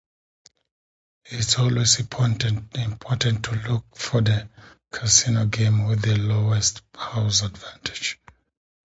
It's 1.25 1.59
always 1.59 1.99
important 1.99 2.71
to 2.73 3.61
look 3.69 3.95
for 3.95 4.21
the 4.21 4.49
casino 4.89 5.45
game 5.45 5.85
with 5.85 6.01
the 6.01 6.15
lowest 6.17 6.81
house 6.95 7.43
advantage. 7.43 8.19